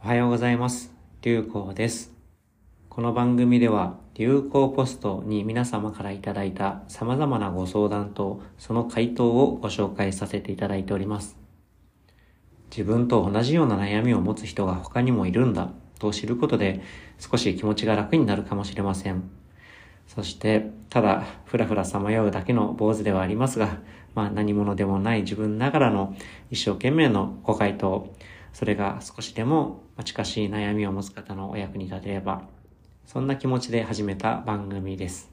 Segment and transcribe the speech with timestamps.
[0.00, 0.92] おはようございます。
[1.22, 2.12] 流行です。
[2.88, 11.36] この番組では流行ポストに皆様からいただいた様々なご相談とその回答をご紹介させていただいております。
[12.70, 16.80] 自分と同じような悩みを持つ人が他にもいるんだと知ることで
[17.18, 19.28] 少し気持ちが楽になるかもしれません。
[20.06, 23.78] そして、ただ、ふらふらさまようだけの坊主ではありますが、
[24.14, 26.16] まあ何者でもない自分ながらの
[26.50, 28.14] 一生懸命のご回答、
[28.52, 32.42] それが少しでも近しい悩みを持つ方のお役に立てれば、
[33.06, 35.30] そんな気持ちで始めた番組です。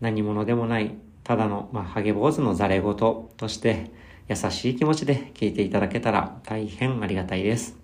[0.00, 3.90] 何者でもない、ただの、まあ、ハゲ坊主のザレ言として、
[4.28, 7.76] 優しい気持ちで聞いていただけたら大変ありがたいです。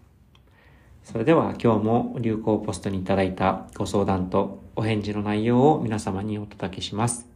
[1.03, 7.29] それでは今日も流行ポストにいただいたご相談とお返事の内容を皆様にお届けします。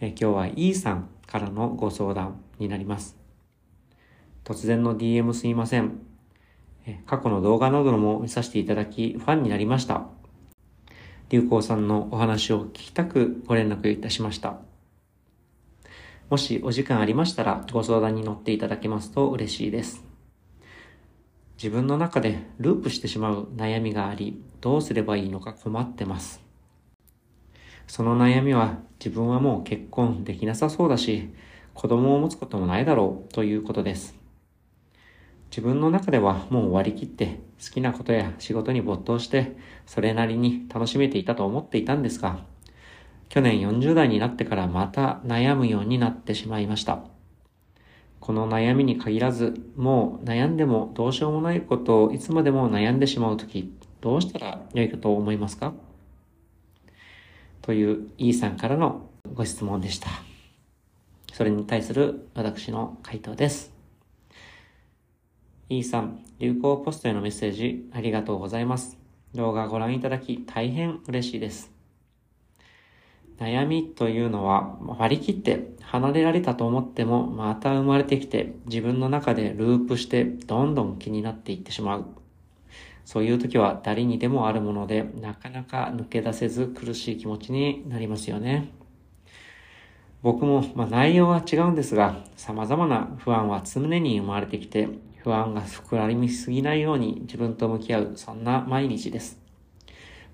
[0.00, 3.25] え今日は E さんからのご相談になります。
[4.46, 5.98] 突然の DM すいません。
[7.04, 10.06] 過去の動画なども見させていただきファンになりました。
[11.30, 14.60] 流行さんのお話を聞きたくご連絡いたしました。
[16.30, 20.04] もしお時間ありましたらご相談に乗っていただけますと嬉しいです。
[21.56, 26.40] 自分の中でループしてしまう悩みがあり、どうすればいいのか困ってます。
[27.88, 31.30] その悩みは自分はもう結婚できなさそうだし、
[31.74, 34.25] 子供を持つこともないだろうということです。
[35.50, 42.40] 自分の中ではもう終わりきって好きなことや仕事に没頭してそれなりに楽しめていたと思っていたんですが、
[43.28, 47.00] 去年40代になってからまた悩むようになってしまいました。
[48.20, 55.72] この悩みに限らず、もう悩んでもどうしようもないことをいつまでも悩んでしまうとき、どうしたら良いかと思いますか？
[57.62, 60.08] という E さんからのご質問でした。
[61.32, 63.75] それに対する私の回答です。
[65.68, 68.96] E さん、流行ポストへのメッセージありがとうございます。
[69.34, 71.72] 動画ご覧いただき大変嬉しいです。
[73.40, 82.04] 悩みというのは割り切って離れられたと思ってもまた生まれてきて自分の中でループしてどんどん気になっていってしまう。
[83.04, 88.70] そういう時は誰にでもあるものでなかなか抜け出せず苦しい気持ちになりますよね。
[90.22, 94.88] 僕も、まあ、内容は違うんですが様々な不安は常に生まれてきて
[95.26, 99.40] 不安が膨らみすぎないように自分と向き合うそんな毎日です。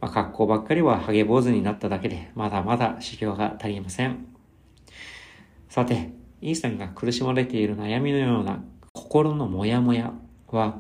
[0.03, 4.27] まあ、格好ばっかりはハゲ坊主になっただけで、まだまだ修行が足りません。
[5.71, 6.11] さて、
[6.43, 10.13] イーさんが苦しまれている悩みのような心のモヤモヤ
[10.49, 10.79] は、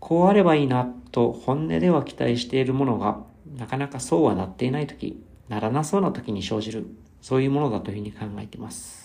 [0.00, 3.22] こうあればいいなと本音では期待しているものが、
[3.58, 6.86] なかなかそうはなっていないとき、ならなそうなときに生じる、
[7.20, 9.01] そういうものだというふうに考えています。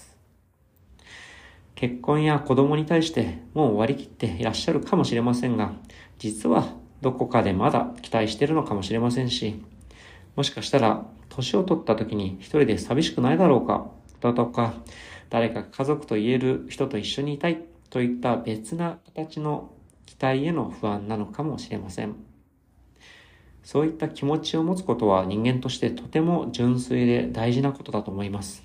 [1.77, 5.73] 結婚や子供に対してもう割り切っていらっしゃるかもしれませんが、
[6.17, 9.61] 実はどこかでまだ期待してるのかもしれませんし、
[10.35, 14.73] もしかしたら年を取った時に一人で寂しくないだろうか、だとか、
[15.29, 17.59] 誰か家族と言える人と一緒にいたい
[17.91, 19.71] といった別な形の
[20.07, 22.15] 期待への不安なのかもしれません。
[23.63, 28.63] そういった気持ちを持つことは人間としてとても純粋で大事なことだと思います。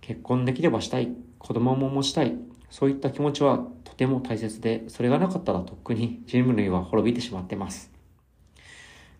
[0.00, 2.36] 結婚できればしたい、子供も持ちたい、
[2.68, 7.90] そういった気持ちはとても大切で、それがなかったらとっくに人類は滅びてしまっています。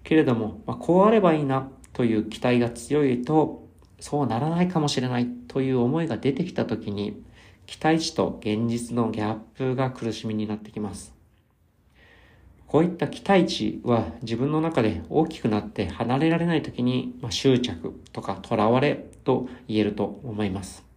[0.05, 3.67] けれども、まあ、こうあればいいなという期待が強いと、
[3.99, 7.23] そうならないかもしれないという思いが出てきたときに、
[7.67, 11.15] 期待値と現実のギャップが苦しみになってきます。
[12.67, 20.90] こういった期待値は自分の中で大きくなって離れられないときに、まあ、執着とか囚われと言えると思います。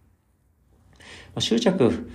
[1.38, 2.08] 執着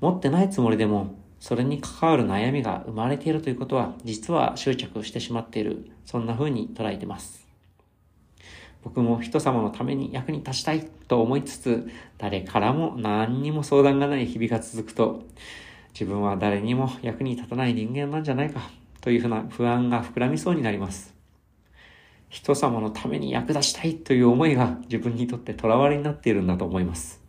[0.00, 5.90] 持ってないつもりでも、それに関わる悩みが生まれているということは、実は執着してしまっている。
[6.04, 7.46] そんな風に捉えてます。
[8.82, 15.24] 僕も人様のために役に立ちたいと思いつつ、誰からも何にも相談がない日々が続くと、
[15.92, 18.60] 自分は誰にも役に立たない人間なんじゃないか、
[19.00, 21.14] というふうな不安が膨らみそうになります。
[22.28, 27.25] 人様のために役立ちたいという思いが自分にとって囚われになっているんだと思います。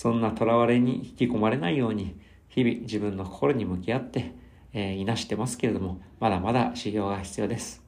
[0.00, 2.16] そんな囚われに引き込まれないように、
[2.48, 4.32] 日々自分の心に向き合って、
[4.72, 7.84] えー、いなしてますけれども、まだまだ修行が必要です。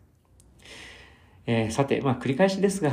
[1.46, 2.92] えー、さて、まあ繰り返しですが、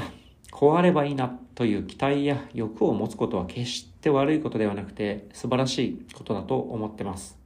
[0.52, 7.38] こうあればいいなという期待や欲を持つことは決して悪いことではなくて素晴らしいことだと思ってます。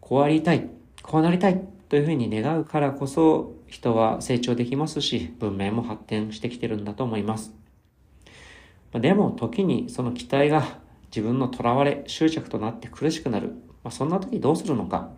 [0.00, 0.68] こうありたい、
[1.02, 7.54] こうなりたいというふうに願うからこそ人は成長できますし、文明も発展してきてるんだと思います。
[8.94, 10.80] でも時にその期待が
[11.14, 13.48] 自分の囚われ、執着となって苦しくなる。
[13.84, 15.10] まあ、そんな時どうするのか。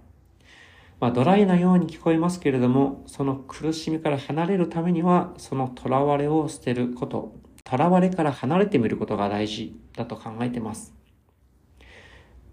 [0.99, 7.35] まあ、ドライなように聞こえますけれども、その苦しみから離れるためには、その囚われを捨てること、
[7.69, 10.95] 囚われから離れてみることが大事だと考えています。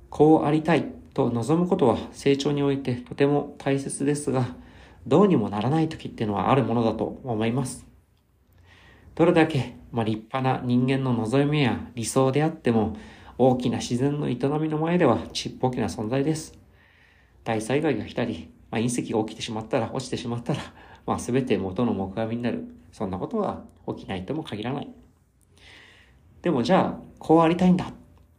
[0.10, 4.56] こうありたいと望むことは成長においてとても大切ですが、
[5.06, 7.86] どうにもならない時っていうのはあるものだと思います。
[9.16, 12.98] どれだけ、まあ、立派な人間の望みや理想であっても、
[13.38, 16.58] 大きな自然の営みの前ではちっぽけな存在です。
[17.44, 20.62] 大災害が来たり、まあ、隕石が起きてしまったら、落ちてしまったら、
[21.06, 22.68] まあ、全て元の木阿弥になる。
[22.92, 24.90] そんなことは起きないとも限らない。
[26.42, 27.92] でもじゃあ、こうありたいんだ。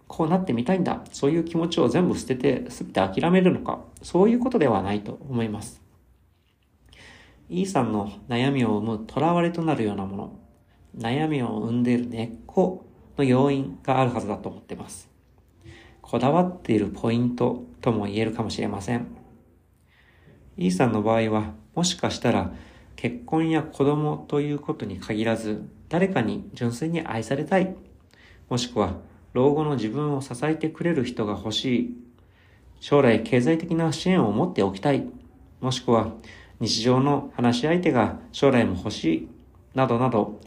[0.06, 1.02] こうなってみたいんだ。
[1.12, 3.80] そういう気持ちを全部捨てて、すべて諦めるのか。
[4.02, 5.82] そういうことではないと思います。
[7.50, 10.38] E さんの悩みを生む囚われとなるようなもの、
[10.96, 12.86] 悩みを生んでいる根っこ
[13.16, 15.08] の要因があるはずだと思っています。
[16.00, 19.06] こだわっているポイントとも言えるかもしれません。
[20.56, 22.52] E さんの場合は、もしかしたら
[22.96, 27.76] 結婚や子供ということに限らず、誰かに純粋に愛されたい。
[28.48, 28.94] もしくは、
[29.34, 31.96] 老後の自分を支えてくれる人が欲しい。
[32.80, 35.06] 将来経済的な支援を持っておきたい。
[35.60, 36.14] もしくは、
[36.58, 39.28] 日常の話し相手が将来も欲しい。
[39.74, 40.40] などなど、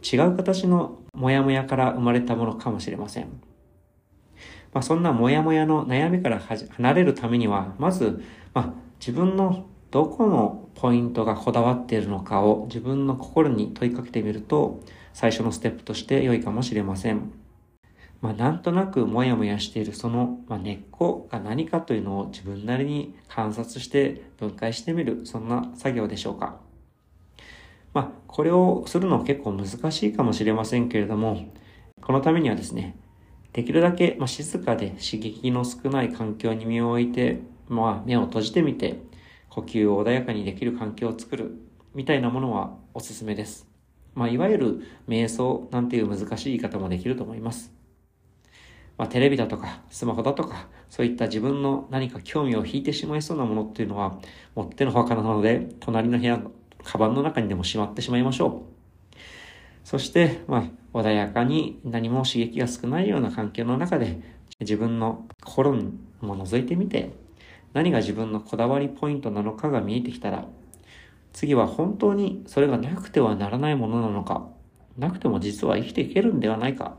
[0.00, 3.28] 違う形のモヤモヤから生まれたものかもしれません。
[4.72, 8.22] まあ、そんなモヤモヤの悩みから離れるためには、まず、
[8.54, 14.80] まあ、自分のどこのポイントがこだわっているのかを自分の心に問いかけてみると、
[15.12, 17.32] 最初のステップとして良いかもしれません。
[18.20, 26.69] まあ、なんとなくモヤモヤしているその、ま、根っこが何かというのを自分なりに観察して分解してみる、そんな作業でしょうか。
[27.92, 31.52] まあ、これをするのは結構難しいかもしれませんけれども、
[32.00, 32.96] このためにはですね、
[33.52, 39.00] できるだけ、ま静かで刺激の少ない環境に身を置いて、まあ、目を閉じてみて、
[39.48, 41.60] 呼吸を穏やかにできる環境を作る、
[41.94, 43.66] みたいなものはおすすめです。
[44.14, 47.72] まあ、いわゆる瞑想なんていう難しい言い方もできると思います。
[48.96, 54.20] まあ、テレビだとか、スマホだとか、そういった自分の何か興味を引いてしまいそうなものっていうのは、
[54.54, 56.52] もってのほかなので、隣の部屋の
[56.84, 58.70] カバンの中にでもしまってしまいましょう。
[59.84, 64.20] そして、まあ、穏やかに何も刺激が少ないような環境の中で、
[64.60, 67.10] 自分の心も覗いてみて、
[67.72, 70.46] 何が自分のこだわりポイントなのかが見えてきたら、
[71.32, 74.48] 次は本当にそれがなくてはならないものなのか、
[74.98, 76.96] なくても実は生きていけるんではないか、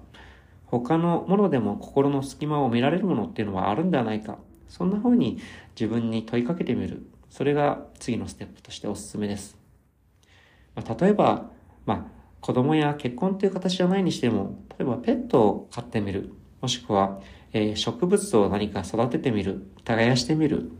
[0.65, 4.37] 他のものでも心の隙間を見られるものっていうのはあるんではないか、
[4.69, 5.39] そんな風に
[5.79, 7.05] 自分に問いかけてみる。
[7.29, 9.60] それが次のステップとしておすすめです。
[10.75, 11.49] まあ、例えば、
[11.85, 12.05] まあ、
[12.41, 16.33] 子供や結婚という形じゃないにしても、例えばペットを飼ってみる。
[16.61, 17.19] もしくは、
[17.53, 19.67] えー、植物を何か育ててみる。
[19.83, 20.71] 耕してみる。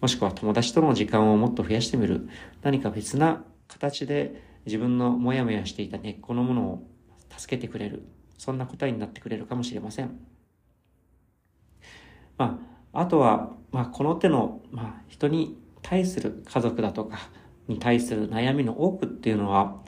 [0.00, 2.28] もしくは友達との時間をもっと増やしてみる。
[2.62, 6.82] 何か別な形で自分のモヤモヤしていた根っこのものを
[7.36, 8.04] 助けてくれる。
[8.38, 10.18] そんな答えになってくれるかもしれません。
[12.38, 12.58] ま
[12.92, 17.18] あ、あとは、まあ、この手の、まあ、人に対する家族だとか、
[17.70, 19.80] に対する悩みの多くっていうのは、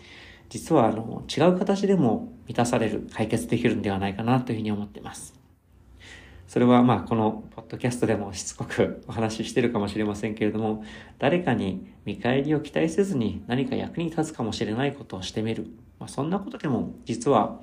[0.49, 5.34] 実はあの違う形でも満たされる、解決できるんではないかなというふうに思っています。
[6.46, 10.84] それはまあこのポッドキャストでもしつこくお話ししてるかもしれませんけれども、
[11.19, 15.67] 誰かに見返りを期待せずに何か役に立つかもしれないことをしてみる。
[15.98, 17.60] まあ、そんなことでも実は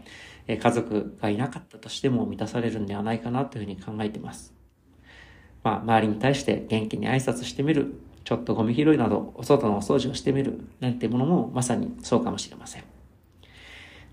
[0.48, 4.54] 家族がいなかったとしても満たされるんではないかなというふうに考えています。
[5.64, 8.02] まあ、周りに対して元気に挨拶してみる。
[8.30, 12.84] ちょっとゴミ拾いなど、お外のお掃除をしてみる、なんてものもまさにそうかもしれません。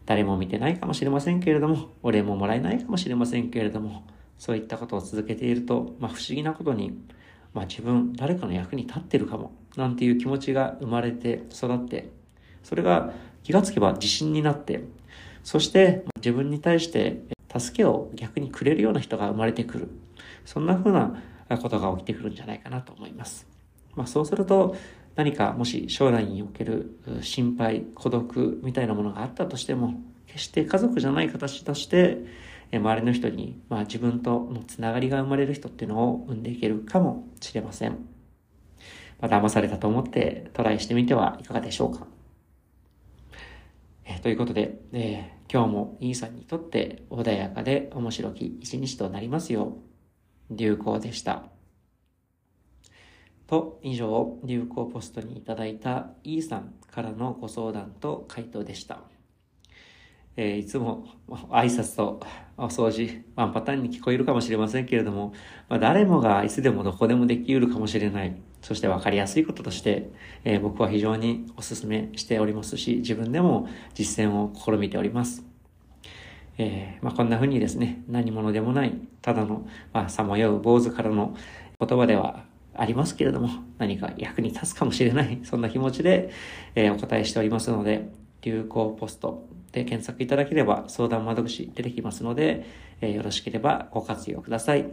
[0.06, 4.06] 誰も見てないかもしれませんけれども、お礼ももらえないかもしれませんけれども、
[4.38, 6.98] そういったことを続けていると、まあ不思議なことに、
[7.52, 12.08] まあ自分、誰かの役に立ってるかも、なんていう気持ちが生まれて育って、
[12.62, 14.84] それが気がつけば自信になって、
[15.44, 17.20] そして自分に対して
[17.54, 19.90] 助けを逆にくれるような人が生まれてくる。
[20.46, 21.20] そんな風な
[21.60, 23.55] ことが起きてくるんじゃないかなと思います。
[23.96, 24.76] まあ、そうすると
[25.16, 29.94] 何かもし将来における心配、孤独みたいなものがあったとしても、
[30.26, 32.18] 決して家族じゃない形として、
[32.72, 37.92] 周りの人に、まあ、自分とのつながりが生まれる人っていうのを生んでいけるかもしれません。
[39.20, 42.06] まあ、騙されたと思ってトライしてみてはいかがでしょうか。
[44.04, 49.78] えということで、えー、今日もイーさんにとって穏やかで面白き一日となりますよ
[50.50, 51.55] う、流行でした。
[53.46, 59.00] と、以上、流行ポストにいただいた E さんからのご相談と回答でした。
[60.36, 62.20] えー、いつも挨拶と
[62.58, 65.32] お掃除、ワンパターンに聞こえるかもしれませんけれども、
[65.68, 68.36] まあ、誰もがいつでもどこでもできうるかもしれない。
[68.60, 70.10] そして分かりやすいこととして、
[70.44, 75.44] えー、僕は非常にお勧めしておりますし、自分でも実践を試みております。
[76.58, 81.34] えー、まあ、こんな風にですね、何者でもない、ただの、まあ、さまよう坊主からの
[81.78, 82.44] 言葉では
[82.78, 86.30] ありますけれども、何か役に立つかもしれない、そんな気持ちで、
[86.74, 88.08] えー、お答えしておりますので、
[88.42, 92.64] 流行ポストで検索いただければ相談窓口出てきますので、
[93.00, 94.84] えー、よろしければご活用ください。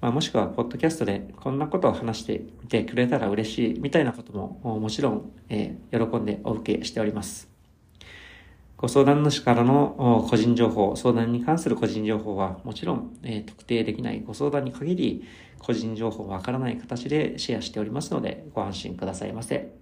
[0.00, 7.55] まあ、もしくは、ポッドキャストでこんなことを話してみてくれたら嬉しいみたいなことももちろん、えー、喜んでお受けしております。
[8.76, 15.24] ご相談主からの個人情報、相談に関する個人情報はもちろん、えー、特定できないご相談に限り
[15.58, 19.72] 個人情報わからない形でシェアしておりますのでご安心くださいませ。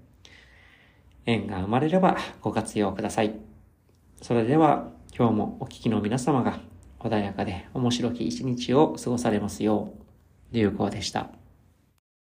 [1.26, 3.34] 縁が生まれればご活用ください。
[4.22, 6.60] それでは今日もお聞きの皆様が
[7.00, 9.92] 穏やかで面白き一日を過ごされますよ
[10.52, 11.43] う、流行でした。